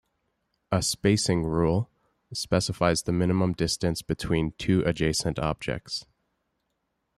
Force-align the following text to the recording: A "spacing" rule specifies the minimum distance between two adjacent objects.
A 0.71 0.81
"spacing" 0.81 1.43
rule 1.43 1.91
specifies 2.33 3.03
the 3.03 3.11
minimum 3.11 3.53
distance 3.53 4.01
between 4.01 4.53
two 4.53 4.81
adjacent 4.83 5.37
objects. 5.37 6.07